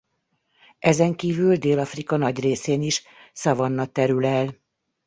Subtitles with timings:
[0.79, 3.03] Ezenkívül Dél-Afrika nagy részén is
[3.33, 4.55] szavanna terül el.